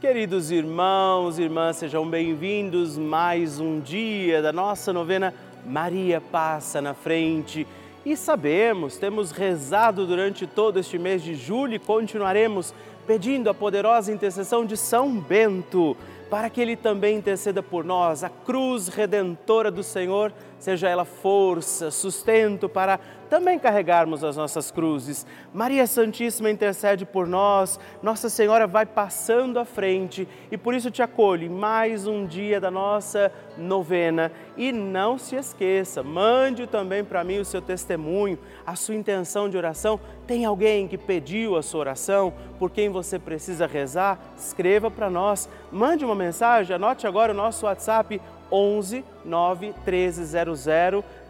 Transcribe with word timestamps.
Queridos 0.00 0.52
irmãos 0.52 1.40
e 1.40 1.42
irmãs, 1.42 1.78
sejam 1.78 2.08
bem-vindos 2.08 2.96
mais 2.96 3.58
um 3.58 3.80
dia 3.80 4.40
da 4.40 4.52
nossa 4.52 4.92
novena 4.92 5.34
Maria 5.66 6.20
Passa 6.20 6.80
na 6.80 6.94
Frente. 6.94 7.66
E 8.06 8.16
sabemos, 8.16 8.96
temos 8.96 9.32
rezado 9.32 10.06
durante 10.06 10.46
todo 10.46 10.78
este 10.78 10.96
mês 11.00 11.20
de 11.20 11.34
julho 11.34 11.74
e 11.74 11.78
continuaremos 11.80 12.72
pedindo 13.08 13.50
a 13.50 13.54
poderosa 13.54 14.12
intercessão 14.12 14.64
de 14.64 14.76
São 14.76 15.18
Bento 15.18 15.96
para 16.30 16.48
que 16.48 16.60
ele 16.60 16.76
também 16.76 17.16
interceda 17.16 17.60
por 17.60 17.84
nós. 17.84 18.22
A 18.22 18.28
cruz 18.28 18.86
redentora 18.86 19.68
do 19.68 19.82
Senhor, 19.82 20.32
seja 20.58 20.88
ela 20.88 21.04
força, 21.04 21.90
sustento 21.90 22.68
para 22.68 22.98
também 23.28 23.58
carregarmos 23.58 24.24
as 24.24 24.36
nossas 24.36 24.70
cruzes. 24.70 25.26
Maria 25.52 25.86
Santíssima 25.86 26.50
intercede 26.50 27.04
por 27.04 27.26
nós, 27.26 27.78
Nossa 28.02 28.28
Senhora 28.28 28.66
vai 28.66 28.86
passando 28.86 29.58
à 29.58 29.64
frente 29.64 30.26
e 30.50 30.56
por 30.56 30.74
isso 30.74 30.90
te 30.90 31.02
acolho 31.02 31.44
em 31.44 31.50
mais 31.50 32.06
um 32.06 32.26
dia 32.26 32.60
da 32.60 32.70
nossa 32.70 33.30
novena. 33.56 34.32
E 34.56 34.72
não 34.72 35.18
se 35.18 35.36
esqueça, 35.36 36.02
mande 36.02 36.66
também 36.66 37.04
para 37.04 37.22
mim 37.22 37.38
o 37.38 37.44
seu 37.44 37.60
testemunho, 37.60 38.38
a 38.66 38.74
sua 38.74 38.94
intenção 38.94 39.48
de 39.48 39.56
oração. 39.56 40.00
Tem 40.26 40.44
alguém 40.44 40.88
que 40.88 40.98
pediu 40.98 41.56
a 41.56 41.62
sua 41.62 41.80
oração, 41.80 42.32
por 42.58 42.70
quem 42.70 42.88
você 42.88 43.18
precisa 43.18 43.66
rezar? 43.66 44.18
Escreva 44.36 44.90
para 44.90 45.10
nós, 45.10 45.48
mande 45.70 46.04
uma 46.04 46.14
mensagem, 46.14 46.74
anote 46.74 47.06
agora 47.06 47.32
o 47.32 47.36
nosso 47.36 47.66
WhatsApp 47.66 48.20
11 48.50 49.04
9 49.24 49.74
1300 49.84 50.66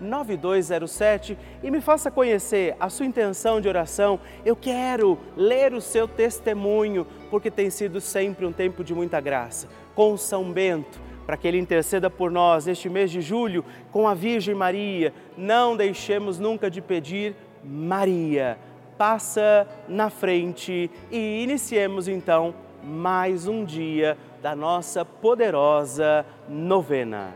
9207 0.01 1.37
e 1.63 1.71
me 1.71 1.81
faça 1.81 2.11
conhecer 2.11 2.77
a 2.79 2.89
sua 2.89 3.07
intenção 3.07 3.61
de 3.61 3.69
oração. 3.69 4.21
Eu 4.45 4.55
quero 4.55 5.19
ler 5.37 5.75
o 5.75 5.81
seu 5.81 6.07
testemunho, 6.07 7.07
porque 7.31 7.51
tem 7.51 7.71
sido 7.71 8.01
sempre 8.01 8.47
um 8.47 8.53
tempo 8.53 8.85
de 8.85 8.95
muita 8.95 9.21
graça. 9.21 9.69
Com 9.95 10.17
São 10.17 10.51
Bento, 10.53 11.01
para 11.27 11.37
que 11.37 11.47
ele 11.47 11.59
interceda 11.59 12.09
por 12.09 12.31
nós 12.31 12.67
neste 12.67 12.89
mês 12.89 13.11
de 13.11 13.21
julho, 13.21 13.65
com 13.93 14.09
a 14.09 14.15
Virgem 14.15 14.55
Maria, 14.55 15.13
não 15.37 15.77
deixemos 15.77 16.39
nunca 16.39 16.71
de 16.71 16.81
pedir 16.81 17.35
Maria. 17.63 18.59
Passa 18.97 19.67
na 19.89 20.11
frente 20.11 20.91
e 21.11 21.43
iniciemos 21.43 22.09
então 22.09 22.55
mais 22.83 23.47
um 23.47 23.65
dia 23.65 24.17
da 24.43 24.55
nossa 24.55 25.05
poderosa 25.05 26.25
novena. 26.49 27.35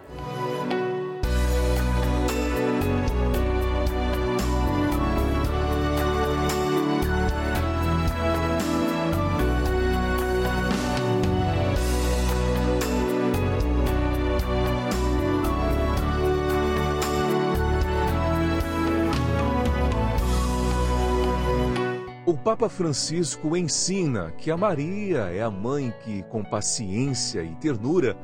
O 22.32 22.36
Papa 22.38 22.66
Francisco 22.66 23.54
ensina 23.54 24.32
que 24.38 24.50
a 24.50 24.56
Maria 24.56 25.24
é 25.24 25.42
a 25.42 25.50
mãe 25.50 25.92
que, 26.02 26.22
com 26.30 26.42
paciência 26.42 27.42
e 27.42 27.54
ternura, 27.56 28.16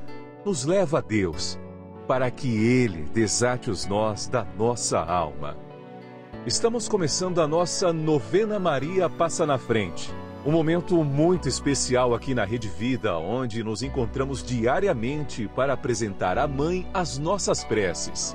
nos 0.47 0.65
leva 0.65 0.97
a 0.97 1.00
Deus, 1.03 1.59
para 2.06 2.31
que 2.31 2.48
Ele 2.48 3.03
desate 3.12 3.70
os 3.70 3.84
nós 3.84 4.27
da 4.27 4.47
nossa 4.56 4.98
alma. 4.98 5.59
Estamos 6.47 6.89
começando 6.89 7.42
a 7.42 7.47
nossa 7.47 7.92
novena 7.92 8.59
Maria 8.59 9.11
Passa 9.11 9.45
na 9.45 9.59
Frente. 9.59 10.11
Um 10.43 10.53
momento 10.53 11.05
muito 11.05 11.47
especial 11.47 12.15
aqui 12.15 12.34
na 12.34 12.47
Rede 12.47 12.67
Vida, 12.67 13.19
onde 13.19 13.62
nos 13.62 13.83
encontramos 13.83 14.43
diariamente 14.43 15.47
para 15.55 15.75
apresentar 15.75 16.39
à 16.39 16.48
Mãe 16.48 16.89
as 16.95 17.19
nossas 17.19 17.62
preces. 17.62 18.34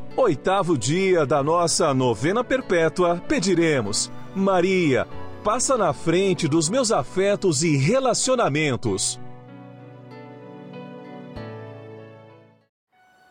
Oitavo 0.17 0.77
dia 0.77 1.25
da 1.25 1.41
nossa 1.41 1.93
novena 1.93 2.43
perpétua, 2.43 3.23
pediremos: 3.29 4.11
Maria, 4.35 5.07
passa 5.41 5.77
na 5.77 5.93
frente 5.93 6.49
dos 6.49 6.69
meus 6.69 6.91
afetos 6.91 7.63
e 7.63 7.77
relacionamentos. 7.77 9.17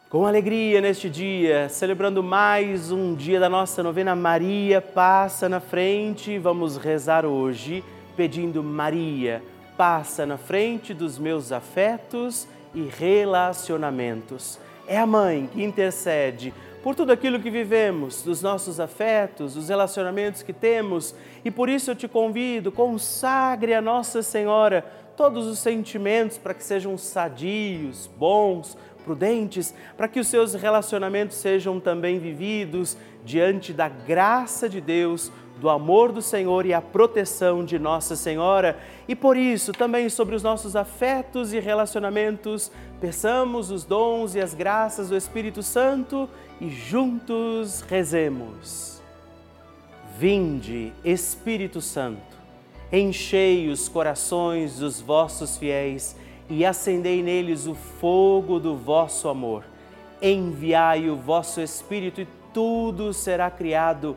Com 0.08 0.24
alegria 0.24 0.80
neste 0.80 1.10
dia, 1.10 1.68
celebrando 1.68 2.22
mais 2.22 2.91
um 2.91 3.14
dia 3.14 3.38
da 3.38 3.50
nossa 3.50 3.82
novena 3.82 4.16
Maria 4.16 4.80
Passa 4.80 5.50
na 5.50 5.60
Frente, 5.60 6.38
vamos 6.38 6.78
rezar 6.78 7.26
hoje 7.26 7.84
pedindo 8.16 8.62
Maria, 8.62 9.42
passa 9.76 10.24
na 10.24 10.38
frente 10.38 10.94
dos 10.94 11.18
meus 11.18 11.52
afetos 11.52 12.48
e 12.74 12.88
relacionamentos. 12.98 14.58
É 14.88 14.98
a 14.98 15.06
mãe 15.06 15.48
que 15.52 15.62
intercede 15.62 16.52
por 16.82 16.94
tudo 16.94 17.12
aquilo 17.12 17.41
que 17.41 17.50
vivemos, 17.50 18.22
dos 18.22 18.41
nossos 18.41 18.80
afetos, 18.80 19.54
dos 19.54 19.68
relacionamentos 19.68 20.42
que 20.42 20.52
temos, 20.52 21.14
e 21.44 21.50
por 21.50 21.68
isso 21.68 21.91
eu 21.91 21.96
te 21.96 22.08
convido, 22.08 22.72
consagre 22.72 23.74
a 23.74 23.82
Nossa 23.82 24.22
Senhora 24.22 24.84
todos 25.16 25.46
os 25.46 25.58
sentimentos 25.58 26.38
para 26.38 26.54
que 26.54 26.64
sejam 26.64 26.96
sadios, 26.96 28.06
bons, 28.16 28.78
prudentes, 29.04 29.74
para 29.96 30.08
que 30.08 30.20
os 30.20 30.28
seus 30.28 30.54
relacionamentos 30.54 31.36
sejam 31.36 31.78
também 31.78 32.18
vividos 32.18 32.97
diante 33.24 33.72
da 33.72 33.88
graça 33.88 34.68
de 34.68 34.80
Deus, 34.80 35.30
do 35.60 35.69
amor 35.69 36.10
do 36.10 36.22
Senhor 36.22 36.65
e 36.65 36.72
a 36.72 36.81
proteção 36.81 37.65
de 37.65 37.78
Nossa 37.78 38.16
Senhora. 38.16 38.78
E 39.06 39.15
por 39.15 39.37
isso, 39.37 39.72
também 39.72 40.09
sobre 40.09 40.34
os 40.34 40.43
nossos 40.43 40.75
afetos 40.75 41.53
e 41.53 41.60
relacionamentos, 41.60 42.72
peçamos 43.00 43.71
os 43.71 43.84
dons 43.84 44.34
e 44.34 44.41
as 44.41 44.54
graças 44.54 45.10
do 45.10 45.16
Espírito 45.16 45.62
Santo 45.62 46.28
e 46.60 46.71
juntos 46.71 47.82
rezemos. 47.82 49.00
Vinde, 50.19 50.93
Espírito 51.04 51.81
Santo, 51.81 52.37
enchei 52.92 53.69
os 53.69 53.88
corações 53.88 54.78
dos 54.78 55.00
vossos 55.00 55.56
fiéis 55.56 56.16
e 56.48 56.65
acendei 56.65 57.22
neles 57.22 57.66
o 57.66 57.75
fogo 57.75 58.59
do 58.59 58.77
vosso 58.77 59.28
amor. 59.28 59.65
Enviai 60.21 61.09
o 61.09 61.16
vosso 61.16 61.60
Espírito 61.60 62.21
e 62.21 62.28
tudo 62.53 63.12
será 63.12 63.50
criado 63.50 64.16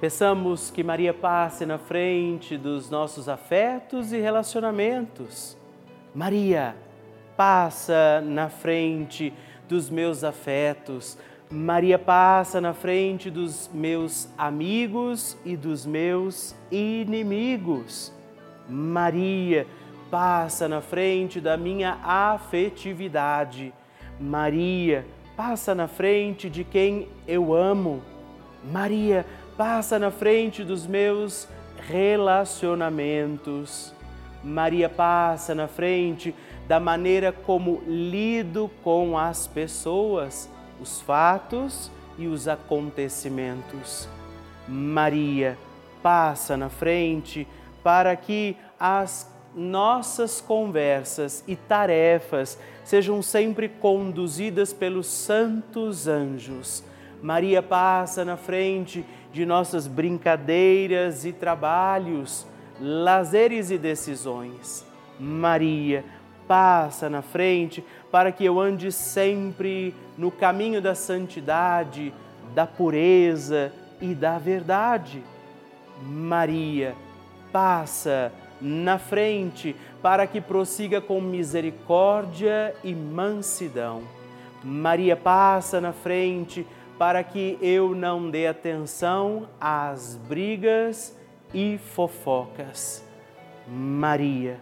Peçamos 0.00 0.70
que 0.70 0.84
Maria 0.84 1.12
passe 1.12 1.66
na 1.66 1.76
frente 1.76 2.56
dos 2.56 2.88
nossos 2.88 3.28
afetos 3.28 4.12
e 4.12 4.18
relacionamentos. 4.18 5.56
Maria, 6.14 6.76
passa 7.36 8.20
na 8.20 8.48
frente 8.48 9.32
dos 9.68 9.90
meus 9.90 10.22
afetos. 10.22 11.18
Maria 11.50 11.98
passa 11.98 12.60
na 12.60 12.74
frente 12.74 13.30
dos 13.30 13.70
meus 13.72 14.28
amigos 14.38 15.36
e 15.44 15.56
dos 15.56 15.84
meus 15.84 16.54
inimigos. 16.70 18.12
Maria 18.68 19.66
passa 20.10 20.68
na 20.68 20.80
frente 20.80 21.40
da 21.40 21.56
minha 21.56 21.98
afetividade. 22.04 23.72
Maria 24.20 25.06
passa 25.36 25.74
na 25.74 25.88
frente 25.88 26.50
de 26.50 26.64
quem 26.64 27.08
eu 27.26 27.54
amo. 27.54 28.02
Maria 28.64 29.24
passa 29.24 29.37
na 29.98 30.12
frente 30.12 30.62
dos 30.62 30.86
meus 30.86 31.48
relacionamentos. 31.88 33.92
Maria 34.44 34.88
passa 34.88 35.52
na 35.52 35.66
frente 35.66 36.32
da 36.68 36.78
maneira 36.78 37.32
como 37.32 37.82
lido 37.84 38.70
com 38.84 39.18
as 39.18 39.48
pessoas, 39.48 40.48
os 40.80 41.00
fatos 41.00 41.90
e 42.16 42.28
os 42.28 42.46
acontecimentos. 42.46 44.08
Maria 44.68 45.58
passa 46.02 46.56
na 46.56 46.68
frente 46.68 47.48
para 47.82 48.14
que 48.14 48.56
as 48.78 49.28
nossas 49.56 50.40
conversas 50.40 51.42
e 51.48 51.56
tarefas 51.56 52.56
sejam 52.84 53.20
sempre 53.22 53.68
conduzidas 53.68 54.72
pelos 54.72 55.08
santos 55.08 56.06
anjos. 56.06 56.84
Maria 57.22 57.62
passa 57.62 58.24
na 58.24 58.36
frente 58.36 59.04
de 59.32 59.44
nossas 59.44 59.86
brincadeiras 59.86 61.24
e 61.24 61.32
trabalhos, 61.32 62.46
lazeres 62.80 63.70
e 63.70 63.78
decisões. 63.78 64.86
Maria 65.18 66.04
passa 66.46 67.10
na 67.10 67.20
frente 67.20 67.84
para 68.10 68.32
que 68.32 68.44
eu 68.44 68.58
ande 68.58 68.90
sempre 68.90 69.94
no 70.16 70.30
caminho 70.30 70.80
da 70.80 70.94
santidade, 70.94 72.12
da 72.54 72.66
pureza 72.66 73.72
e 74.00 74.14
da 74.14 74.38
verdade. 74.38 75.22
Maria 76.02 76.94
passa 77.52 78.32
na 78.60 78.98
frente 78.98 79.74
para 80.00 80.26
que 80.26 80.40
prossiga 80.40 81.00
com 81.00 81.20
misericórdia 81.20 82.74
e 82.82 82.94
mansidão. 82.94 84.02
Maria 84.62 85.16
passa 85.16 85.80
na 85.80 85.92
frente 85.92 86.66
para 86.98 87.22
que 87.22 87.56
eu 87.62 87.94
não 87.94 88.28
dê 88.28 88.46
atenção 88.48 89.48
às 89.60 90.16
brigas 90.16 91.16
e 91.54 91.78
fofocas. 91.78 93.04
Maria 93.66 94.58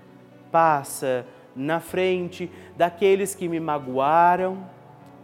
passa 0.52 1.26
na 1.54 1.80
frente 1.80 2.50
daqueles 2.76 3.34
que 3.34 3.48
me 3.48 3.58
magoaram, 3.58 4.68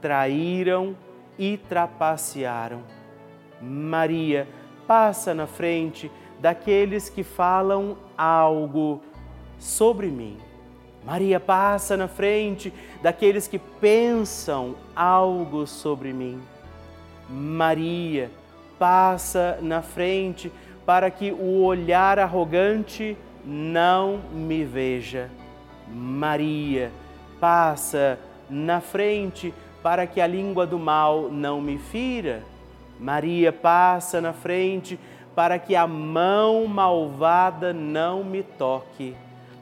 traíram 0.00 0.96
e 1.38 1.58
trapacearam. 1.58 2.82
Maria 3.60 4.48
passa 4.86 5.34
na 5.34 5.46
frente 5.46 6.10
daqueles 6.40 7.10
que 7.10 7.22
falam 7.22 7.96
algo 8.16 9.02
sobre 9.58 10.08
mim. 10.08 10.38
Maria 11.04 11.38
passa 11.38 11.96
na 11.96 12.08
frente 12.08 12.72
daqueles 13.02 13.46
que 13.46 13.58
pensam 13.58 14.76
algo 14.94 15.66
sobre 15.66 16.12
mim. 16.12 16.40
Maria 17.32 18.30
passa 18.78 19.58
na 19.62 19.80
frente 19.80 20.52
para 20.84 21.10
que 21.10 21.32
o 21.32 21.62
olhar 21.62 22.18
arrogante 22.18 23.16
não 23.42 24.20
me 24.30 24.64
veja. 24.64 25.30
Maria 25.88 26.92
passa 27.40 28.18
na 28.50 28.80
frente 28.80 29.54
para 29.82 30.06
que 30.06 30.20
a 30.20 30.26
língua 30.26 30.66
do 30.66 30.78
mal 30.78 31.30
não 31.30 31.58
me 31.60 31.78
fira. 31.78 32.42
Maria 33.00 33.50
passa 33.50 34.20
na 34.20 34.34
frente 34.34 35.00
para 35.34 35.58
que 35.58 35.74
a 35.74 35.86
mão 35.86 36.66
malvada 36.66 37.72
não 37.72 38.22
me 38.22 38.42
toque. 38.42 39.16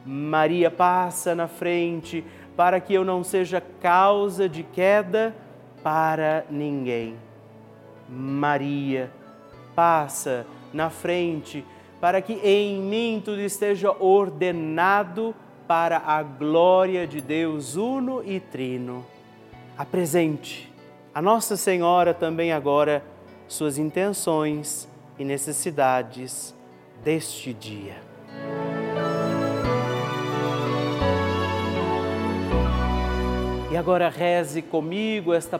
Maria 0.05 0.69
passa 0.69 1.33
na 1.33 1.47
frente 1.47 2.23
para 2.57 2.81
que 2.81 2.93
eu 2.93 3.05
não 3.05 3.23
seja 3.23 3.61
causa 3.61 4.49
de 4.49 4.61
queda 4.61 5.33
para 5.81 6.43
ninguém. 6.49 7.15
Maria 8.11 9.09
passa 9.73 10.45
na 10.73 10.89
frente 10.89 11.65
para 11.99 12.21
que 12.21 12.33
em 12.33 12.81
mim 12.81 13.21
tudo 13.23 13.39
esteja 13.39 13.91
ordenado 13.91 15.33
para 15.67 15.97
a 15.97 16.21
glória 16.21 17.07
de 17.07 17.21
Deus 17.21 17.75
uno 17.75 18.21
e 18.25 18.39
trino. 18.39 19.05
Apresente 19.77 20.71
a 21.13 21.21
Nossa 21.21 21.55
Senhora 21.55 22.13
também 22.13 22.51
agora 22.51 23.03
suas 23.47 23.77
intenções 23.77 24.87
e 25.19 25.25
necessidades 25.25 26.55
deste 27.03 27.53
dia. 27.53 27.95
E 33.71 33.77
agora 33.77 34.09
reze 34.09 34.61
comigo 34.61 35.33
esta 35.33 35.59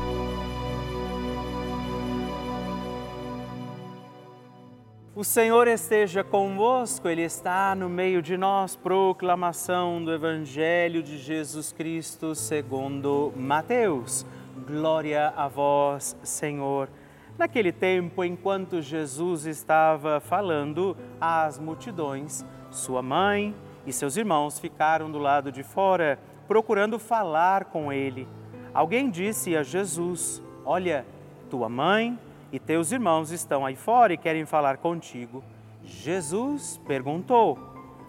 O 5.13 5.25
Senhor 5.25 5.67
esteja 5.67 6.23
convosco, 6.23 7.09
Ele 7.09 7.23
está 7.23 7.75
no 7.75 7.89
meio 7.89 8.21
de 8.21 8.37
nós. 8.37 8.77
Proclamação 8.77 10.01
do 10.01 10.13
Evangelho 10.13 11.03
de 11.03 11.17
Jesus 11.17 11.73
Cristo 11.73 12.33
segundo 12.33 13.33
Mateus. 13.35 14.25
Glória 14.65 15.33
a 15.35 15.49
vós, 15.49 16.15
Senhor. 16.23 16.87
Naquele 17.37 17.73
tempo, 17.73 18.23
enquanto 18.23 18.81
Jesus 18.81 19.45
estava 19.45 20.21
falando 20.21 20.95
às 21.19 21.59
multidões, 21.59 22.45
sua 22.69 23.01
mãe 23.01 23.53
e 23.85 23.91
seus 23.91 24.15
irmãos 24.15 24.59
ficaram 24.59 25.11
do 25.11 25.19
lado 25.19 25.51
de 25.51 25.61
fora 25.61 26.17
procurando 26.47 26.97
falar 26.97 27.65
com 27.65 27.91
ele. 27.91 28.29
Alguém 28.73 29.09
disse 29.09 29.57
a 29.57 29.61
Jesus: 29.63 30.41
Olha, 30.63 31.05
tua 31.49 31.67
mãe 31.67 32.17
e 32.51 32.59
teus 32.59 32.91
irmãos 32.91 33.31
estão 33.31 33.65
aí 33.65 33.75
fora 33.75 34.13
e 34.13 34.17
querem 34.17 34.45
falar 34.45 34.77
contigo. 34.77 35.43
Jesus 35.83 36.79
perguntou 36.85 37.57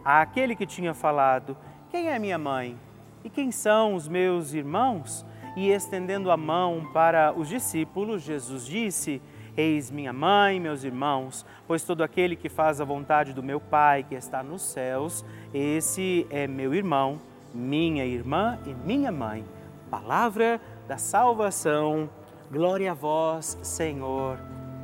àquele 0.04 0.56
que 0.56 0.66
tinha 0.66 0.92
falado: 0.92 1.56
Quem 1.90 2.08
é 2.08 2.18
minha 2.18 2.38
mãe? 2.38 2.76
E 3.24 3.30
quem 3.30 3.52
são 3.52 3.94
os 3.94 4.08
meus 4.08 4.52
irmãos? 4.52 5.24
E 5.54 5.70
estendendo 5.70 6.30
a 6.30 6.36
mão 6.36 6.90
para 6.92 7.32
os 7.36 7.48
discípulos, 7.48 8.22
Jesus 8.22 8.66
disse: 8.66 9.22
Eis 9.56 9.90
minha 9.90 10.12
mãe, 10.12 10.58
meus 10.58 10.82
irmãos, 10.82 11.46
pois 11.66 11.84
todo 11.84 12.02
aquele 12.02 12.34
que 12.34 12.48
faz 12.48 12.80
a 12.80 12.84
vontade 12.84 13.32
do 13.32 13.42
meu 13.42 13.60
Pai 13.60 14.02
que 14.02 14.14
está 14.14 14.42
nos 14.42 14.62
céus, 14.62 15.24
esse 15.52 16.26
é 16.30 16.46
meu 16.46 16.74
irmão, 16.74 17.20
minha 17.54 18.04
irmã 18.04 18.58
e 18.66 18.74
minha 18.74 19.12
mãe. 19.12 19.44
Palavra 19.90 20.60
da 20.88 20.96
salvação. 20.96 22.08
Glória 22.52 22.90
a 22.90 22.94
vós, 22.94 23.56
Senhor. 23.62 24.38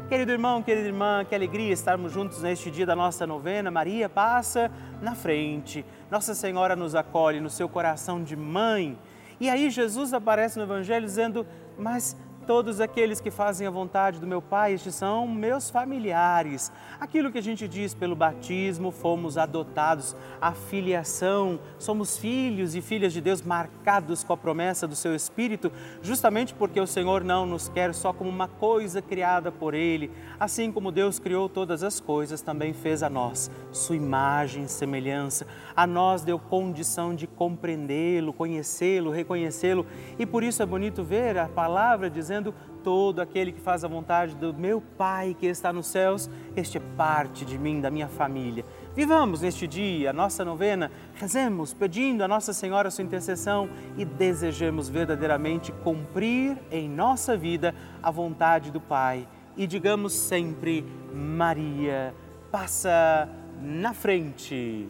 Querido 0.09 0.33
irmão, 0.33 0.63
querida 0.63 0.87
irmã, 0.87 1.23
que 1.23 1.35
alegria 1.35 1.71
estarmos 1.71 2.11
juntos 2.11 2.41
neste 2.41 2.71
dia 2.71 2.87
da 2.87 2.97
nossa 2.97 3.27
novena. 3.27 3.71
Maria 3.71 4.09
passa 4.09 4.71
na 5.03 5.15
frente. 5.15 5.85
Nossa 6.11 6.35
Senhora 6.35 6.75
nos 6.75 6.95
acolhe 6.95 7.41
no 7.41 7.51
seu 7.51 7.69
coração 7.69 8.25
de 8.25 8.35
mãe. 8.35 8.99
E 9.39 9.51
aí 9.51 9.69
Jesus 9.69 10.15
aparece 10.15 10.57
no 10.57 10.65
Evangelho 10.65 11.05
dizendo: 11.05 11.47
Mas 11.79 12.17
Todos 12.49 12.81
aqueles 12.81 13.21
que 13.21 13.31
fazem 13.31 13.67
a 13.67 13.71
vontade 13.71 14.19
do 14.19 14.27
meu 14.27 14.41
Pai, 14.41 14.73
estes 14.73 14.95
são 14.95 15.29
meus 15.29 15.69
familiares. 15.69 16.73
Aquilo 16.99 17.31
que 17.31 17.37
a 17.37 17.43
gente 17.43 17.69
diz 17.69 17.93
pelo 17.93 18.17
batismo, 18.17 18.91
fomos 18.91 19.37
adotados, 19.37 20.17
a 20.41 20.53
filiação, 20.53 21.61
somos 21.79 22.17
filhos 22.17 22.75
e 22.75 22.81
filhas 22.81 23.13
de 23.13 23.21
Deus 23.21 23.43
marcados 23.43 24.25
com 24.25 24.33
a 24.33 24.37
promessa 24.37 24.89
do 24.89 24.97
seu 24.97 25.15
Espírito, 25.15 25.71
justamente 26.01 26.55
porque 26.55 26.81
o 26.81 26.87
Senhor 26.87 27.23
não 27.23 27.45
nos 27.45 27.69
quer 27.69 27.93
só 27.93 28.15
como 28.15 28.31
uma 28.31 28.49
coisa 28.49 29.03
criada 29.03 29.53
por 29.53 29.75
Ele. 29.75 30.11
Assim 30.41 30.73
como 30.73 30.91
Deus 30.91 31.19
criou 31.19 31.51
todas 31.51 31.83
as 31.83 32.01
coisas, 32.01 32.41
também 32.41 32.73
fez 32.73 33.03
a 33.03 33.11
nós, 33.11 33.51
sua 33.71 33.95
imagem 33.97 34.63
e 34.63 34.69
semelhança. 34.69 35.47
A 35.77 35.87
nós 35.87 36.23
deu 36.23 36.39
condição 36.39 37.15
de 37.15 37.27
compreendê-lo, 37.27 38.33
conhecê-lo, 38.33 39.11
reconhecê-lo. 39.11 39.85
E 40.19 40.25
por 40.25 40.43
isso 40.43 40.63
é 40.63 40.67
bonito 40.67 41.05
ver 41.05 41.37
a 41.37 41.47
palavra 41.47 42.09
dizendo 42.09 42.38
Todo 42.83 43.21
aquele 43.21 43.53
que 43.53 43.61
faz 43.61 43.85
a 43.85 43.89
vontade 43.89 44.35
do 44.35 44.55
meu 44.55 44.81
Pai 44.81 45.37
que 45.39 45.47
está 45.47 45.73
nos 45.73 45.89
céus, 45.89 46.31
este 46.57 46.79
é 46.79 46.81
parte 46.97 47.45
de 47.45 47.59
mim, 47.59 47.81
da 47.81 47.91
minha 47.91 48.09
família. 48.09 48.65
Vivamos 48.95 49.43
neste 49.43 49.67
dia 49.67 50.11
a 50.11 50.13
nossa 50.13 50.45
novena, 50.45 50.91
rezemos 51.15 51.75
pedindo 51.75 52.23
a 52.23 52.29
Nossa 52.29 52.53
Senhora 52.53 52.91
sua 52.91 53.05
intercessão 53.05 53.69
e 53.97 54.05
desejemos 54.05 54.89
verdadeiramente 54.89 55.73
cumprir 55.85 56.57
em 56.71 56.89
nossa 56.89 57.37
vida 57.37 57.75
a 58.03 58.11
vontade 58.11 58.71
do 58.71 58.81
Pai. 58.81 59.29
E 59.57 59.67
digamos 59.67 60.13
sempre: 60.13 60.85
Maria, 61.13 62.15
passa 62.51 63.29
na 63.61 63.93
frente. 63.93 64.89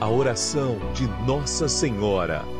A 0.00 0.08
oração 0.08 0.76
de 0.92 1.06
Nossa 1.26 1.68
Senhora. 1.68 2.59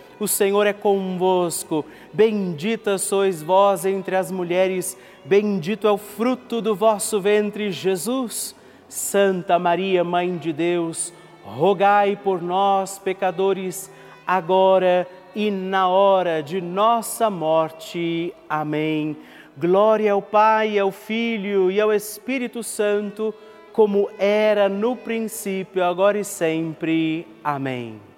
o 0.23 0.27
Senhor 0.27 0.67
é 0.67 0.73
convosco. 0.73 1.83
Bendita 2.13 2.97
sois 2.97 3.41
vós 3.41 3.85
entre 3.85 4.15
as 4.15 4.31
mulheres, 4.31 4.97
bendito 5.25 5.87
é 5.87 5.91
o 5.91 5.97
fruto 5.97 6.61
do 6.61 6.75
vosso 6.75 7.19
ventre, 7.19 7.71
Jesus. 7.71 8.55
Santa 8.87 9.57
Maria, 9.57 10.03
Mãe 10.03 10.37
de 10.37 10.51
Deus, 10.51 11.13
rogai 11.43 12.19
por 12.21 12.41
nós, 12.41 12.99
pecadores, 12.99 13.89
agora 14.27 15.07
e 15.33 15.49
na 15.49 15.87
hora 15.87 16.43
de 16.43 16.59
nossa 16.59 17.29
morte. 17.29 18.33
Amém. 18.49 19.15
Glória 19.57 20.11
ao 20.11 20.21
Pai, 20.21 20.77
ao 20.77 20.91
Filho 20.91 21.71
e 21.71 21.79
ao 21.79 21.93
Espírito 21.93 22.61
Santo, 22.61 23.33
como 23.71 24.09
era 24.19 24.67
no 24.67 24.95
princípio, 24.95 25.83
agora 25.83 26.19
e 26.19 26.25
sempre. 26.25 27.25
Amém. 27.43 28.10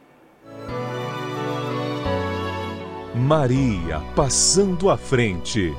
Maria 3.15 4.01
passando 4.15 4.89
à 4.89 4.97
frente. 4.97 5.73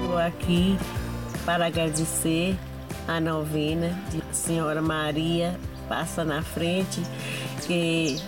Estou 0.00 0.18
aqui 0.18 0.76
para 1.44 1.66
agradecer 1.66 2.56
a 3.06 3.20
novena 3.20 3.96
de 4.10 4.22
Senhora 4.36 4.82
Maria 4.82 5.58
passa 5.88 6.24
na 6.24 6.42
frente, 6.42 7.02
que 7.66 8.20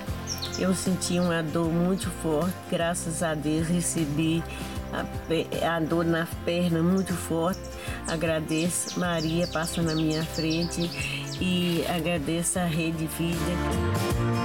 eu 0.59 0.75
senti 0.75 1.19
uma 1.19 1.43
dor 1.43 1.73
muito 1.73 2.11
forte, 2.23 2.55
graças 2.71 3.23
a 3.23 3.35
Deus 3.35 3.67
recebi 3.69 4.43
a, 4.93 5.77
a 5.77 5.81
dor 5.81 6.05
na 6.05 6.27
perna 6.45 6.83
muito 6.83 7.13
forte. 7.13 7.61
Agradeço 8.07 9.01
Maria 9.01 9.47
passa 9.49 9.83
na 9.83 9.95
minha 9.95 10.25
frente 10.25 10.91
e 11.41 11.85
agradeço 11.89 12.59
a 12.59 12.65
Rede 12.65 13.07
Vida. 13.19 14.36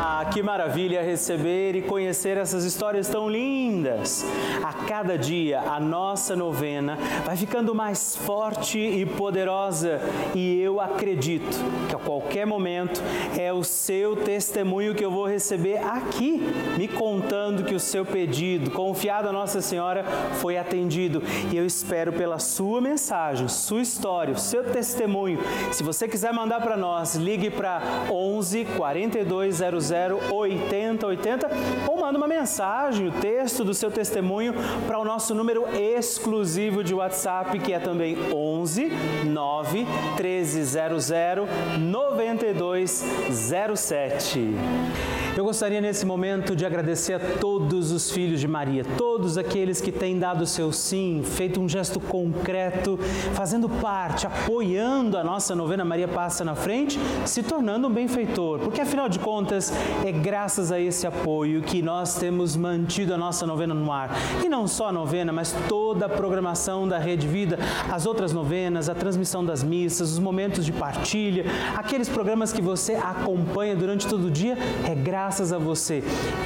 Ah, 0.00 0.24
que 0.32 0.40
maravilha 0.44 1.02
receber 1.02 1.74
e 1.74 1.82
conhecer 1.82 2.36
essas 2.36 2.62
histórias 2.62 3.08
tão 3.08 3.28
lindas! 3.28 4.24
A 4.62 4.72
cada 4.72 5.18
dia 5.18 5.58
a 5.58 5.80
nossa 5.80 6.36
novena 6.36 6.96
vai 7.24 7.36
ficando 7.36 7.74
mais 7.74 8.14
forte 8.14 8.78
e 8.78 9.04
poderosa 9.04 10.00
e 10.36 10.62
eu 10.62 10.80
acredito 10.80 11.58
que 11.88 11.96
a 11.96 11.98
qualquer 11.98 12.46
momento 12.46 13.02
é 13.36 13.52
o 13.52 13.64
seu 13.64 14.14
testemunho 14.14 14.94
que 14.94 15.04
eu 15.04 15.10
vou 15.10 15.26
receber 15.26 15.78
aqui, 15.78 16.42
me 16.76 16.86
contando 16.86 17.64
que 17.64 17.74
o 17.74 17.80
seu 17.80 18.06
pedido, 18.06 18.70
confiado 18.70 19.28
a 19.28 19.32
Nossa 19.32 19.60
Senhora, 19.60 20.04
foi 20.34 20.56
atendido. 20.56 21.24
E 21.52 21.56
eu 21.56 21.66
espero 21.66 22.12
pela 22.12 22.38
sua 22.38 22.80
mensagem, 22.80 23.48
sua 23.48 23.82
história, 23.82 24.32
o 24.32 24.38
seu 24.38 24.62
testemunho. 24.62 25.40
Se 25.72 25.82
você 25.82 26.06
quiser 26.06 26.32
mandar 26.32 26.60
para 26.60 26.76
nós, 26.76 27.16
ligue 27.16 27.50
para 27.50 27.82
11 28.08 28.64
4200 28.76 29.87
8080 30.30 31.50
ou 31.86 31.98
manda 31.98 32.18
uma 32.18 32.28
mensagem, 32.28 33.08
o 33.08 33.12
texto 33.12 33.64
do 33.64 33.72
seu 33.74 33.90
testemunho 33.90 34.54
para 34.86 34.98
o 34.98 35.04
nosso 35.04 35.34
número 35.34 35.64
exclusivo 35.76 36.82
de 36.84 36.94
WhatsApp, 36.94 37.58
que 37.58 37.72
é 37.72 37.78
também 37.78 38.16
11 38.32 38.92
9 39.24 39.86
1300 40.16 41.08
9207. 41.78 44.54
Eu 45.38 45.44
gostaria 45.44 45.80
nesse 45.80 46.04
momento 46.04 46.56
de 46.56 46.66
agradecer 46.66 47.14
a 47.14 47.20
todos 47.20 47.92
os 47.92 48.10
filhos 48.10 48.40
de 48.40 48.48
Maria, 48.48 48.84
todos 48.96 49.38
aqueles 49.38 49.80
que 49.80 49.92
têm 49.92 50.18
dado 50.18 50.44
seu 50.44 50.72
sim, 50.72 51.22
feito 51.24 51.60
um 51.60 51.68
gesto 51.68 52.00
concreto, 52.00 52.98
fazendo 53.34 53.68
parte, 53.68 54.26
apoiando 54.26 55.16
a 55.16 55.22
nossa 55.22 55.54
novena 55.54 55.84
Maria 55.84 56.08
Passa 56.08 56.44
na 56.44 56.56
Frente, 56.56 56.98
se 57.24 57.44
tornando 57.44 57.86
um 57.86 57.92
benfeitor, 57.92 58.58
porque 58.58 58.80
afinal 58.80 59.08
de 59.08 59.20
contas 59.20 59.72
é 60.04 60.12
graças 60.12 60.72
a 60.72 60.80
esse 60.80 61.06
apoio 61.06 61.62
que 61.62 61.82
nós 61.82 62.16
temos 62.16 62.56
mantido 62.56 63.14
a 63.14 63.18
nossa 63.18 63.46
novena 63.46 63.74
no 63.74 63.90
ar. 63.92 64.10
E 64.44 64.48
não 64.48 64.66
só 64.66 64.88
a 64.88 64.92
novena, 64.92 65.32
mas 65.32 65.54
toda 65.68 66.06
a 66.06 66.08
programação 66.08 66.86
da 66.86 66.98
Rede 66.98 67.26
Vida, 67.26 67.58
as 67.90 68.06
outras 68.06 68.32
novenas, 68.32 68.88
a 68.88 68.94
transmissão 68.94 69.44
das 69.44 69.62
missas, 69.62 70.12
os 70.12 70.18
momentos 70.18 70.64
de 70.64 70.72
partilha, 70.72 71.44
aqueles 71.76 72.08
programas 72.08 72.52
que 72.52 72.62
você 72.62 72.94
acompanha 72.94 73.76
durante 73.76 74.06
todo 74.06 74.26
o 74.26 74.30
dia, 74.30 74.56
é 74.88 74.94
graças 74.94 75.52
a 75.52 75.58
você. 75.58 76.02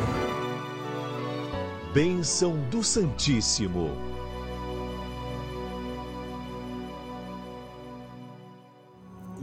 Bênção 1.92 2.56
do 2.70 2.82
Santíssimo. 2.82 4.15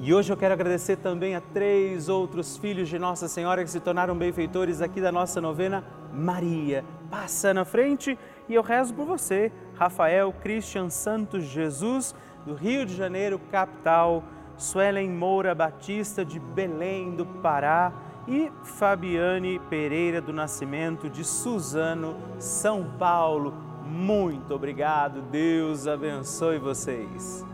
E 0.05 0.13
hoje 0.13 0.33
eu 0.33 0.35
quero 0.35 0.53
agradecer 0.53 0.97
também 0.97 1.33
a 1.33 1.39
três 1.39 2.09
outros 2.09 2.57
filhos 2.57 2.89
de 2.89 2.99
Nossa 2.99 3.29
Senhora 3.29 3.63
que 3.63 3.69
se 3.69 3.79
tornaram 3.79 4.17
benfeitores 4.17 4.81
aqui 4.81 4.99
da 4.99 5.13
nossa 5.13 5.39
novena 5.39 5.81
Maria. 6.13 6.83
Passa 7.09 7.53
na 7.53 7.63
frente 7.63 8.19
e 8.49 8.53
eu 8.53 8.61
rezo 8.61 8.93
por 8.93 9.05
você 9.05 9.49
Rafael 9.75 10.33
Christian 10.41 10.89
Santos 10.89 11.45
Jesus, 11.45 12.13
do 12.45 12.53
Rio 12.53 12.85
de 12.85 12.93
Janeiro, 12.93 13.39
capital, 13.49 14.25
Suelen 14.57 15.09
Moura 15.09 15.55
Batista, 15.55 16.25
de 16.25 16.37
Belém 16.37 17.15
do 17.15 17.25
Pará, 17.25 17.93
e 18.27 18.51
Fabiane 18.61 19.57
Pereira 19.69 20.19
do 20.19 20.33
Nascimento, 20.33 21.09
de 21.09 21.23
Suzano, 21.23 22.17
São 22.39 22.83
Paulo. 22.99 23.53
Muito 23.85 24.53
obrigado, 24.53 25.21
Deus 25.21 25.87
abençoe 25.87 26.59
vocês. 26.59 27.52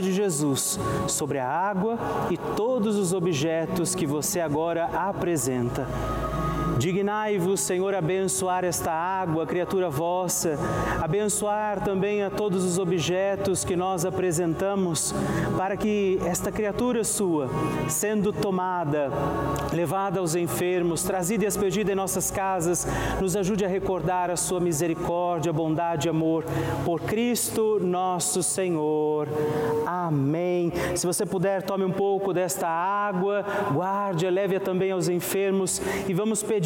de 0.00 0.12
Jesus 0.12 0.78
sobre 1.08 1.38
a 1.38 1.48
água 1.48 1.98
e 2.30 2.36
todos 2.36 2.96
os 2.96 3.12
objetos 3.12 3.94
que 3.94 4.06
você 4.06 4.40
agora 4.40 4.86
apresenta. 4.86 5.86
Dignai-vos, 6.78 7.60
Senhor, 7.60 7.94
abençoar 7.94 8.62
esta 8.62 8.92
água, 8.92 9.46
criatura 9.46 9.88
vossa, 9.88 10.58
abençoar 11.00 11.82
também 11.82 12.22
a 12.22 12.28
todos 12.28 12.64
os 12.64 12.78
objetos 12.78 13.64
que 13.64 13.74
nós 13.74 14.04
apresentamos, 14.04 15.14
para 15.56 15.74
que 15.74 16.20
esta 16.26 16.52
criatura 16.52 17.02
sua, 17.02 17.48
sendo 17.88 18.30
tomada, 18.30 19.10
levada 19.72 20.20
aos 20.20 20.34
enfermos, 20.34 21.02
trazida 21.02 21.44
e 21.44 21.48
expedida 21.48 21.92
em 21.92 21.94
nossas 21.94 22.30
casas, 22.30 22.86
nos 23.22 23.36
ajude 23.36 23.64
a 23.64 23.68
recordar 23.68 24.30
a 24.30 24.36
sua 24.36 24.60
misericórdia, 24.60 25.54
bondade 25.54 26.08
e 26.08 26.10
amor. 26.10 26.44
Por 26.84 27.00
Cristo 27.00 27.80
nosso 27.80 28.42
Senhor. 28.42 29.28
Amém. 29.86 30.70
Se 30.94 31.06
você 31.06 31.24
puder, 31.24 31.62
tome 31.62 31.84
um 31.84 31.92
pouco 31.92 32.34
desta 32.34 32.68
água, 32.68 33.44
guarde, 33.72 34.28
leve-a 34.28 34.60
também 34.60 34.90
aos 34.90 35.08
enfermos 35.08 35.80
e 36.06 36.12
vamos 36.12 36.42
pedir 36.42 36.65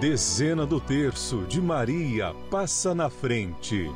Dezena 0.00 0.66
do 0.66 0.78
terço 0.78 1.46
de 1.48 1.58
Maria 1.58 2.34
passa 2.50 2.94
na 2.94 3.08
frente. 3.08 3.90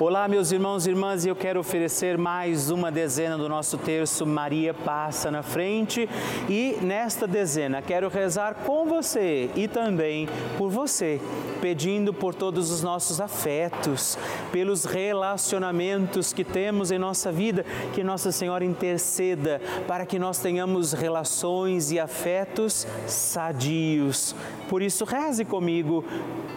Olá, 0.00 0.26
meus 0.26 0.50
irmãos 0.50 0.88
e 0.88 0.90
irmãs, 0.90 1.24
eu 1.24 1.36
quero 1.36 1.60
oferecer 1.60 2.18
mais 2.18 2.68
uma 2.68 2.90
dezena 2.90 3.38
do 3.38 3.48
nosso 3.48 3.78
terço 3.78 4.26
Maria 4.26 4.74
Passa 4.74 5.30
na 5.30 5.40
Frente. 5.40 6.08
E 6.48 6.76
nesta 6.82 7.28
dezena 7.28 7.80
quero 7.80 8.08
rezar 8.08 8.56
com 8.66 8.86
você 8.86 9.48
e 9.54 9.68
também 9.68 10.28
por 10.58 10.68
você, 10.68 11.20
pedindo 11.60 12.12
por 12.12 12.34
todos 12.34 12.72
os 12.72 12.82
nossos 12.82 13.20
afetos, 13.20 14.18
pelos 14.50 14.84
relacionamentos 14.84 16.32
que 16.32 16.42
temos 16.42 16.90
em 16.90 16.98
nossa 16.98 17.30
vida, 17.30 17.64
que 17.92 18.02
Nossa 18.02 18.32
Senhora 18.32 18.64
interceda 18.64 19.62
para 19.86 20.04
que 20.04 20.18
nós 20.18 20.40
tenhamos 20.40 20.92
relações 20.92 21.92
e 21.92 22.00
afetos 22.00 22.84
sadios. 23.06 24.34
Por 24.68 24.82
isso, 24.82 25.04
reze 25.04 25.44
comigo, 25.44 26.04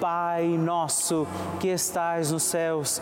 Pai 0.02 0.46
nosso 0.46 1.28
que 1.60 1.68
estais 1.68 2.32
nos 2.32 2.44
céus 2.44 3.02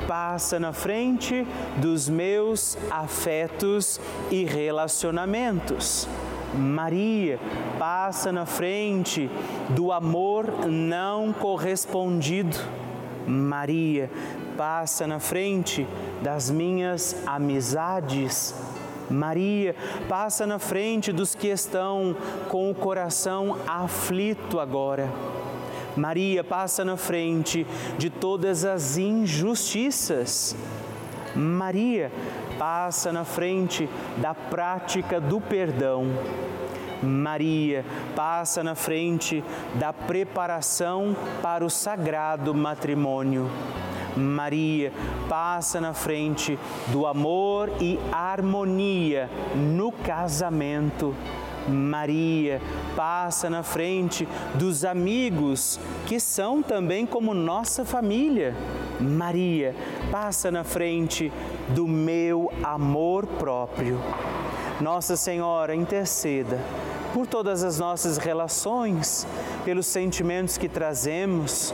passa 0.11 0.59
na 0.59 0.73
frente 0.73 1.47
dos 1.77 2.09
meus 2.09 2.77
afetos 2.89 3.97
e 4.29 4.43
relacionamentos. 4.43 6.05
Maria 6.53 7.39
passa 7.79 8.29
na 8.29 8.45
frente 8.45 9.31
do 9.69 9.89
amor 9.89 10.67
não 10.67 11.31
correspondido. 11.31 12.57
Maria 13.25 14.11
passa 14.57 15.07
na 15.07 15.17
frente 15.17 15.87
das 16.21 16.51
minhas 16.51 17.15
amizades. 17.25 18.53
Maria 19.09 19.73
passa 20.09 20.45
na 20.45 20.59
frente 20.59 21.13
dos 21.13 21.33
que 21.33 21.47
estão 21.47 22.17
com 22.49 22.69
o 22.69 22.75
coração 22.75 23.55
aflito 23.65 24.59
agora. 24.59 25.09
Maria 25.95 26.43
passa 26.43 26.85
na 26.85 26.97
frente 26.97 27.65
de 27.97 28.09
todas 28.09 28.65
as 28.65 28.97
injustiças. 28.97 30.55
Maria 31.35 32.11
passa 32.57 33.11
na 33.11 33.23
frente 33.23 33.89
da 34.17 34.33
prática 34.33 35.19
do 35.19 35.39
perdão. 35.39 36.05
Maria 37.01 37.83
passa 38.15 38.63
na 38.63 38.75
frente 38.75 39.43
da 39.75 39.91
preparação 39.91 41.15
para 41.41 41.65
o 41.65 41.69
sagrado 41.69 42.53
matrimônio. 42.53 43.49
Maria 44.15 44.91
passa 45.29 45.79
na 45.79 45.93
frente 45.93 46.59
do 46.87 47.07
amor 47.07 47.71
e 47.79 47.99
harmonia 48.11 49.29
no 49.55 49.91
casamento. 49.91 51.15
Maria 51.67 52.61
passa 52.95 53.49
na 53.49 53.63
frente 53.63 54.27
dos 54.55 54.83
amigos 54.83 55.79
que 56.05 56.19
são 56.19 56.61
também 56.61 57.05
como 57.05 57.33
nossa 57.33 57.85
família. 57.85 58.55
Maria 58.99 59.75
passa 60.11 60.51
na 60.51 60.63
frente 60.63 61.31
do 61.69 61.87
meu 61.87 62.51
amor 62.63 63.25
próprio. 63.25 63.99
Nossa 64.79 65.15
Senhora, 65.15 65.75
interceda 65.75 66.59
por 67.13 67.27
todas 67.27 67.63
as 67.63 67.77
nossas 67.77 68.17
relações, 68.17 69.27
pelos 69.65 69.85
sentimentos 69.85 70.57
que 70.57 70.69
trazemos 70.69 71.73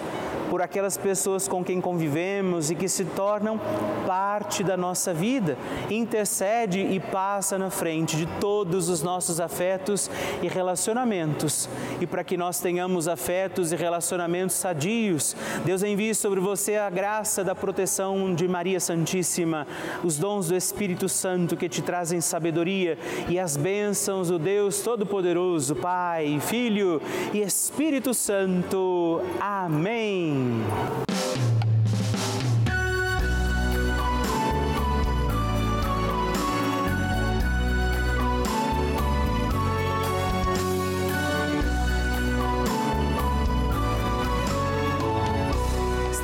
por 0.50 0.62
aquelas 0.62 0.98
pessoas 0.98 1.48
com 1.48 1.64
quem 1.64 1.82
convivemos 1.82 2.72
e 2.72 2.76
que 2.76 2.88
se 2.88 3.06
tornam 3.06 3.60
parte 4.06 4.64
da 4.64 4.78
nossa 4.78 5.14
vida. 5.14 5.58
Intercede 5.90 6.80
e 6.80 7.00
passa 7.00 7.58
na 7.58 7.70
frente 7.70 8.16
de 8.16 8.26
todos 8.40 8.90
os 8.90 9.02
nossos 9.02 9.40
afetos 9.40 10.10
e 10.42 10.48
relacionamentos. 10.48 11.70
E 12.00 12.08
para 12.08 12.24
que 12.24 12.38
nós 12.38 12.60
tenhamos 12.60 13.08
afetos 13.08 13.72
e 13.72 13.76
relacionamentos 13.76 14.56
sadios, 14.56 15.36
Deus 15.66 15.84
envie 15.84 16.14
sobre 16.14 16.40
você 16.40 16.76
a 16.76 16.90
graça 16.90 17.44
da 17.44 17.56
proteção 17.56 18.34
de 18.34 18.48
Maria 18.48 18.80
Santíssima, 18.80 19.68
os 20.04 20.18
dons 20.18 20.48
do 20.48 20.56
Espírito 20.56 21.10
Santo 21.10 21.56
que 21.56 21.70
te 21.70 21.82
trazem 21.82 22.22
sabedoria 22.22 22.98
e 23.30 23.40
as 23.40 23.58
bênçãos 23.58 24.30
do 24.30 24.40
Deus 24.40 24.82
Todo-Poderoso, 24.82 25.76
Pai, 25.76 26.40
Filho 26.42 27.02
e 27.34 27.42
Espírito 27.42 28.14
Santo. 28.14 29.22
Amém. 29.40 30.37
嗯。 30.38 31.07